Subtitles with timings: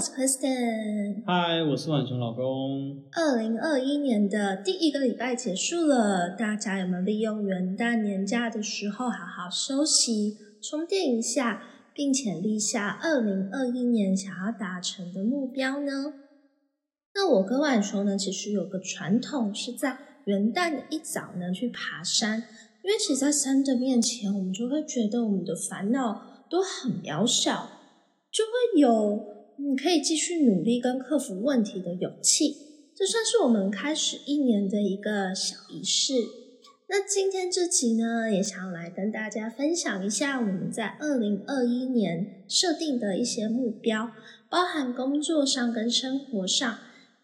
[0.00, 1.22] 我是 Kristen。
[1.26, 3.04] 嗨，我是婉琼老公。
[3.12, 16.14] 二零二一年的第一个礼拜结束了，大家有没有利用元旦年假的时候好好休息、充电一下，并且立下二零二一年想要达成的目标呢？
[17.14, 22.38] 那我跟婉琼呢，其实有个传统，是在元旦的一早呢去爬山，
[22.82, 27.68] 因为其实在山的面前，我们就会觉得我们的烦恼都很渺小，
[28.32, 29.38] 就会有。
[29.62, 32.56] 你可以继续努力跟克服问题的勇气，
[32.96, 36.14] 这算是我们开始一年的一个小仪式。
[36.88, 44.10] 那今天这集呢，也想来跟大家分享一下我们在二零二一年设定的一些目标，
[44.48, 46.78] 包含工作上跟生活上，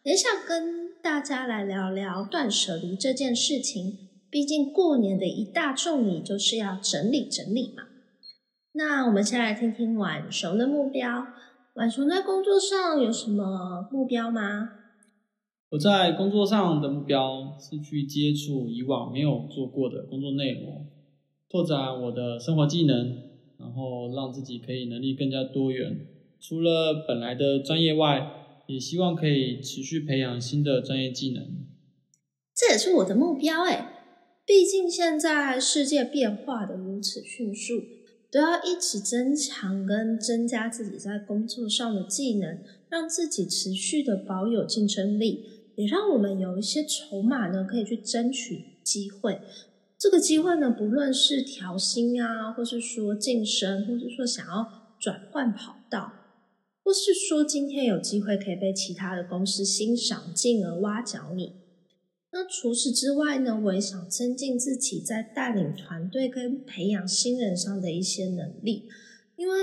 [0.05, 3.99] 也想跟大家来聊聊断舍离这件事情。
[4.31, 7.85] 毕竟过年的一大重礼就是要整理整理嘛。
[8.73, 11.27] 那我们先来听听晚熊的目标。
[11.77, 14.71] 晚熊在工作上有什么目标吗？
[15.69, 20.87] 我在工作上的目标是去接触以往没有做过的工作内容，
[21.51, 23.19] 拓展我的生活技能，
[23.59, 26.07] 然后让自己可以能力更加多元。
[26.41, 28.27] 除了本来的专业外，
[28.67, 31.45] 也希望可以持续培养新的专业技能。
[32.55, 34.03] 这也是我的目标哎，
[34.47, 37.96] 毕竟现在世界变化的如此迅速。
[38.31, 45.45] 都要一直增强跟增加自己在工作上的技能，让自己持续的保有竞争力，
[45.77, 49.41] 也让我们有一些筹码呢，可以去争取机会。
[49.99, 56.13] 这个机会呢，不论是调薪啊，或是说晋升，或是说想要转换跑道，
[56.85, 61.66] 或是说今天有机会可以被其他的公司欣赏，进而挖角你。
[62.37, 68.87] 那除此之外呢，我也想增进自己在带领团队跟培养新人上的一些能力，
[69.37, 69.55] 因为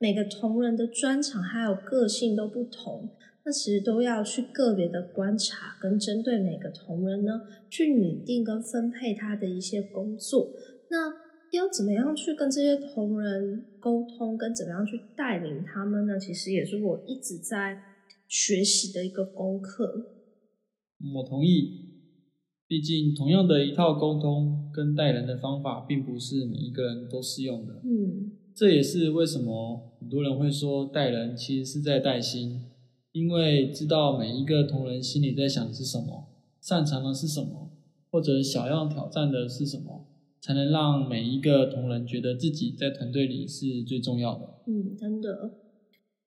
[0.00, 3.10] 每个同仁的专长还有个性都不同，
[3.44, 10.50] 那其实都要去个别的观察跟针对每个同仁呢，去拟定跟分配他的一些工作。
[10.90, 11.12] 那
[11.52, 16.18] 要怎么样去跟这些同仁沟通，跟怎么样去带领他们呢？
[16.18, 17.80] 其实也是我一直在
[18.26, 19.86] 学习的一个功课。
[21.14, 21.88] 我同意。
[22.70, 27.80] 毕竟，同样的一套沟通跟待人的方法，并不是每一个人都适用的。
[27.82, 32.66] 嗯，这也是为什么很多人会说待人其实是在带心，
[33.10, 36.28] 因为知道每一个同仁心里在想的是什么，
[36.60, 37.72] 擅长的是什么，
[38.08, 40.06] 或者想要挑战的是什么，
[40.40, 44.48] 才能让每一个同仁觉得自己在团队里是最重要的。
[44.68, 45.56] 嗯，真的。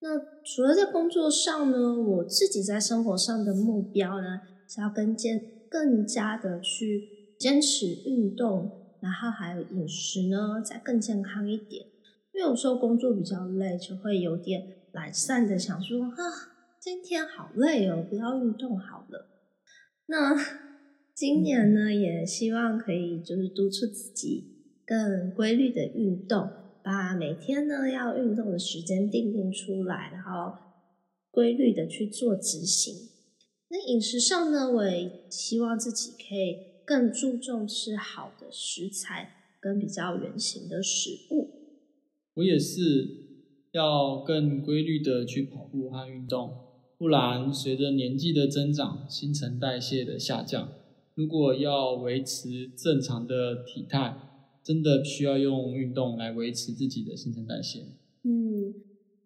[0.01, 5.52] 那除了在工作上呢，我自己在生活上的目标呢，是要跟健。
[5.73, 11.87] 更加的去坚持运动，然后还有饮食呢，再更健康一点。
[12.31, 14.61] 因为有时候工作比较累，就会有点
[14.91, 16.15] 懒散的想说啊，
[16.79, 19.29] 今天好累哦，不要运动好了。
[20.05, 20.35] 那
[21.15, 26.47] 今年呢，也希望可以就是督促自己更规律的运动，
[26.83, 30.53] 把每天呢要运动的时间定定出来，然后
[31.31, 33.09] 规律的去做执行。
[33.73, 41.49] 那饮食上呢，我也希望自己可以更注重吃好的食材跟比较圆形的食物。
[42.35, 42.77] 我也是
[43.71, 46.53] 要更规律的去跑步和运动，
[46.99, 50.71] 不然随着年纪的增长，新陈代谢的下降，
[51.15, 54.15] 如果要维持正常的体态，
[54.63, 57.79] 真的需要用运动来维持自己的新陈代谢。
[58.21, 58.75] 嗯，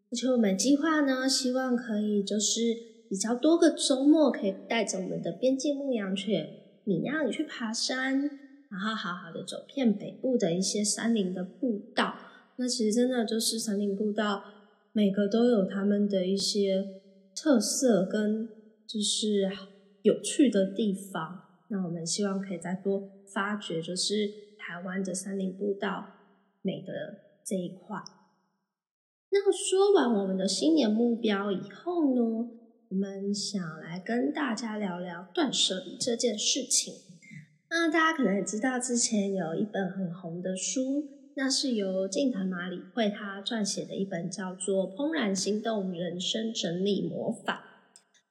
[0.09, 2.95] 而且我们计划呢，希望可以就是。
[3.09, 6.49] 比较多个周末可以带着我们的边境牧羊犬
[6.83, 8.19] 米娜里去爬山，
[8.69, 12.15] 然后好好的走遍北部的一些山林的步道。
[12.57, 14.43] 那其实真的就是山林步道，
[14.91, 17.01] 每个都有他们的一些
[17.35, 18.49] 特色跟
[18.87, 19.49] 就是
[20.01, 21.43] 有趣的地方。
[21.69, 26.05] 那我们希望可以再多发掘，就是台湾的山林步道
[26.61, 27.97] 美的这一块。
[29.29, 32.49] 那说完我们的新年目标以后呢？
[32.89, 36.93] 我们想来跟大家聊聊断舍离这件事情。
[37.69, 41.03] 那大家可能也知道，之前有一本很红的书，
[41.35, 47.65] 那是由近藤麻里惠他撰写的一本叫做《怦然心动人生整理魔法》。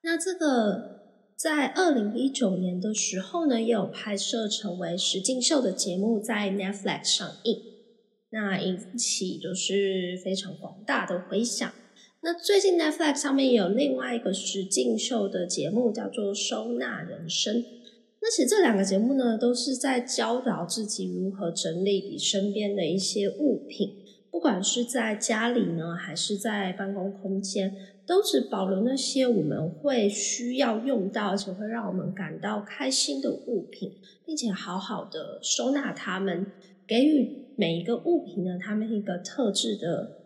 [0.02, 1.02] 那这个
[1.36, 7.60] 在二零一九年的时候呢，也有拍摄成为实境秀的节目，在 Netflix 上映，
[8.30, 11.70] 那引起就是非常广大的回响。
[12.26, 17.62] 那最近 Netflix 上面也有另外一个实境秀的节目，叫做《收纳人生》。
[18.20, 23.94] 那其实这两个节目呢，都是在教导自己如何整理你身边的一些物品，
[24.28, 27.72] 不管是在家里呢，还是在办公空间，
[28.04, 33.92] 都只保留那些我们会需要用到，而且会让我们感到开心的物品，
[34.24, 36.44] 并且好好的收纳它们，
[36.88, 40.22] 给予每一个物品呢，它们一个特质的，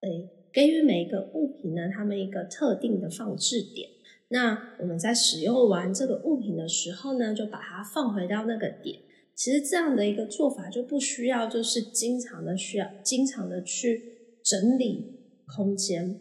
[0.00, 3.90] 诶，给予每一个物品呢，它们一个特定的放置点。
[4.28, 9.00] 那我们在使用完这个物品的时候呢，就把它放回到那个点。
[9.34, 16.20] 其实这样的一个做法就不需要，就是经常的需要，经常的去整理空间。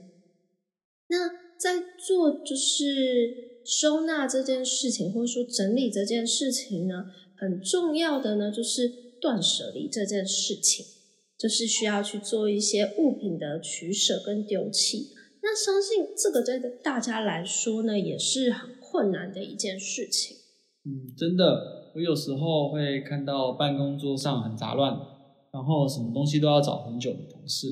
[1.10, 8.90] 那在做就是收纳这件事情，或者说整理这件事情呢，很重要的呢，就是
[9.22, 10.84] 断舍离这件事情，
[11.44, 15.10] 就是需要去做一些物品的取舍跟丢弃。
[15.42, 20.38] 那相信这个对大家来说呢，也是很困难的一件事情。
[20.86, 24.98] 嗯，真的，我有时候会看到办公桌上很杂乱，
[25.52, 27.68] 然后什么东西都要找很久的同事，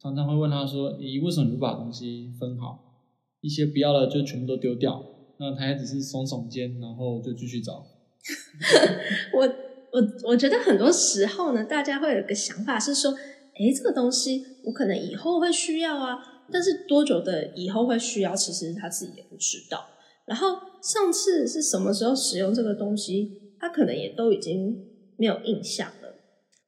[0.00, 3.04] 常常会问他说：“你为什么不把东西分好？
[3.42, 5.04] 一些不要了就全部都丢掉？”
[5.38, 7.84] 那他也只是耸耸肩，然后就继续找。
[9.36, 9.48] 我
[9.92, 13.12] 我我觉得很多时候呢，大家会有个想法是说
[13.54, 16.16] ：“哎，这个东西我可能以后会需要啊。”
[16.50, 19.86] 但是多久的以后会需要，其实他自己也不知道。
[20.26, 24.76] 然后上次是什么时候使用这个东西，他可能也都已经
[25.16, 26.14] 没有印象了。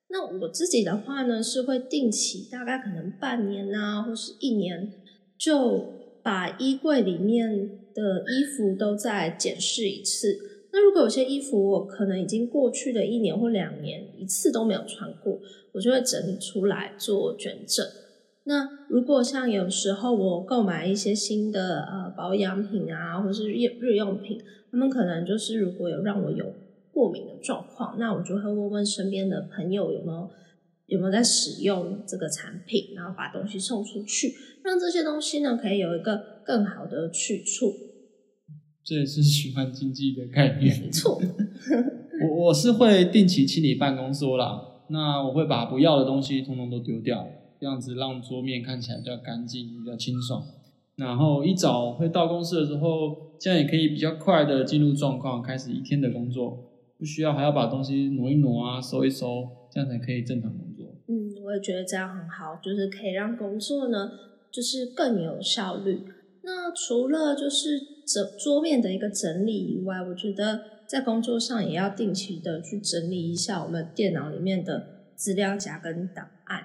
[0.08, 4.92] 那我自己的话呢，是会定期，大概可能半年啊，或是一年，
[5.38, 5.92] 就
[6.22, 7.50] 把衣柜里面
[7.94, 10.38] 的衣服都再检视一次。
[10.76, 15.38] 那如果有些衣服我可能已经过去的一年或两年一次都没有穿过，
[15.70, 17.86] 我就会整理出来做捐赠。
[18.42, 24.42] 那如果像有时候我购买一些新的呃保养品啊，或是日日用品，
[24.72, 26.52] 他们可能就是如果有让我有
[26.90, 30.28] 过敏的状况，那我就会问问身边的朋友有没有
[30.86, 34.34] 有没有在使用这个产品，然后把东西送出去，
[34.64, 37.72] 让这些东西呢可以有一个更好的去处。
[38.84, 40.78] 这也是循环经济的概念。
[40.80, 41.18] 没错，
[42.28, 47.26] 我我是会定期清理办公桌啦，那我会把不要的东西通通都丢掉。
[47.58, 50.44] 这样子让桌面看起来比较干净、比较清爽。
[50.96, 56.58] 然后一早会到公司的时候，这样也可以比较快的进入状况，开始一天的工作，
[56.98, 60.86] 不需要还要把东西挪一挪啊、收一收，这样才可以正常工作。
[61.08, 64.10] 嗯，我也觉得这样很好，就是可以让工作呢，
[64.52, 66.00] 就是更有效率。
[66.44, 76.62] 那除了就是整桌面的一个整理以外，我觉得在工作上也要定期的去整理一下我们电脑里面的资料夹跟档案。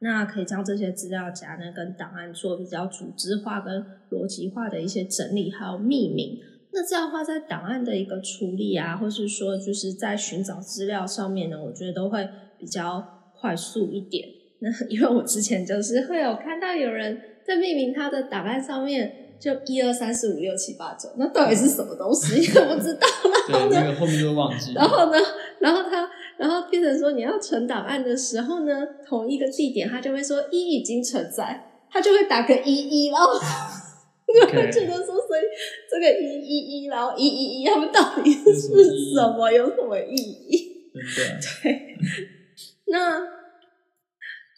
[0.00, 6.38] 那可以将这些资料夹呢跟档案做比较组织化跟逻辑化的一些整理，还有命名。
[6.72, 12.28] 那这样的话，在档案的一个处理啊，或是说就是在寻找资料上面呢，我觉得都会
[12.58, 14.26] 比较快速一点。
[14.60, 22.46] 那 因为我之前就是会有看到有人在命名他的档案上面，就一二三四五六七八九，那到底是什么东西？
[22.60, 23.08] 我不知道。
[23.48, 24.74] 对，那个后面就忘记。
[24.74, 25.18] 然后呢，
[25.58, 26.08] 然后他。
[26.40, 28.72] 然后变成说你要存档案的时候呢，
[29.06, 35.42] 同一个地点，他就会说一已经存在，他就会打个一一，然后就会觉得说，所以
[35.90, 40.90] 这个一一一，然后一一一，他们到底是什么，有什么意义？
[41.62, 41.94] 对，
[42.86, 43.20] 那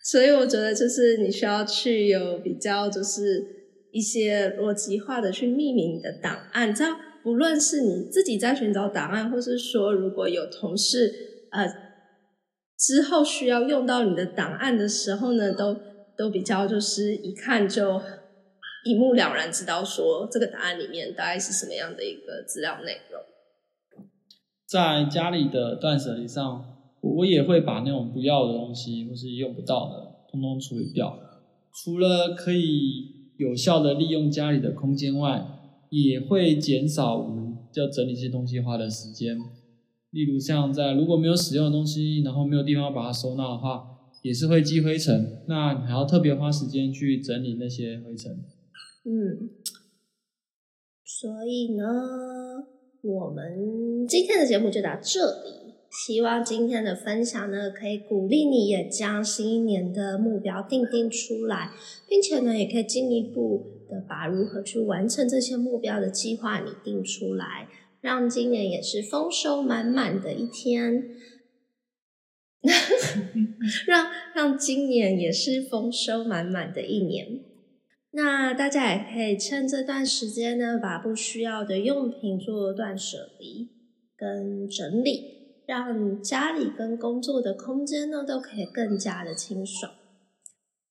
[0.04, 3.61] 所以我觉得就是你需要去有比较，就是
[3.92, 11.28] 一些逻辑化的去命名你的档案，这样不论是你自己在寻找档案，或是说如果有同事。
[11.52, 11.66] 呃，
[12.78, 15.76] 之后需要用到你的档案的时候呢，都
[16.16, 18.00] 都比较就是一看就
[18.86, 23.20] 一目了然，知道说这个档案里面大概是什么样的一个资料内容。
[24.66, 26.64] 在家里的断舍离上，
[27.02, 31.18] 我也会把那种不要的东西或是用不到的，通通处理掉。
[31.74, 35.44] 除了可以有效的利用家里的空间外，
[35.90, 39.36] 也会减少我们要整理这些东西花的时间。
[40.10, 43.84] 例如像在如果没有使用的东西，然后没有地方把它收纳的话，
[44.22, 45.42] 也是会积灰尘。
[45.48, 48.32] 那你还要特别花时间去整理那些灰尘。
[49.04, 49.50] 嗯，
[51.04, 51.84] 所以呢，
[53.02, 55.61] 我们今天的节目就到这里。
[55.92, 61.70] 希望今天的分享呢，可以鼓励你也将新一年的目标定定出来，
[62.08, 67.68] 并且呢，也可以进一步的把如何去完成这些目标的计划拟定出来，
[68.00, 71.10] 让今年也是丰收满满的一天。
[73.86, 77.40] 让让今年也是丰收满满的一年。
[78.12, 83.68] 那大家也可以趁这段时间呢，把不需要的用品做断舍离
[84.16, 85.41] 跟整理。
[85.66, 89.92] 让家里跟工作的空间呢都可以更加的清爽。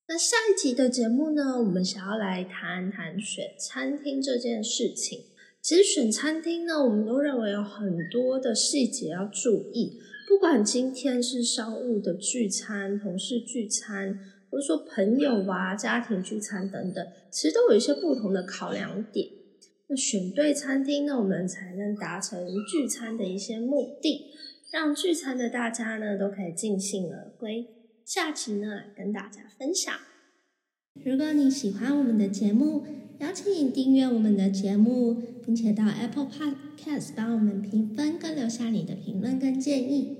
[0.08, 5.20] 那下一集的节目呢，我们想要来谈谈选餐厅这件事情。
[5.62, 10.00] 其实选餐厅呢，我们都认为有很多的细节要注意。
[10.28, 14.18] 不管今天是商务的聚餐、同事聚餐，
[14.50, 19.28] 或者说朋友啊、家庭聚餐等等，其实都有一些不同的考量点。
[19.88, 24.32] 那选对餐厅呢，我们才能达成聚餐的一些目的。
[24.72, 27.68] 让聚餐的大家呢都可以尽兴而归。
[28.06, 29.94] 下集呢跟大家分享。
[31.04, 32.86] 如果你喜欢我们的节目，
[33.20, 40.18] 邀请你订阅我们的节目，并且到 Apple Podcast 帮我们评分跟留下你的评论跟建议。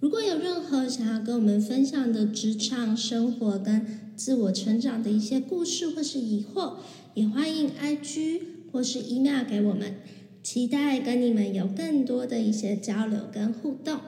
[0.00, 6.76] 如果有任何想要跟我们分享的职场生活跟自我成长的一些故事或是疑惑，
[7.12, 8.40] 也欢迎 IG
[8.72, 9.96] 或是 email 给我们。
[10.42, 14.00] 期待跟你们有更多的一些交流跟互动。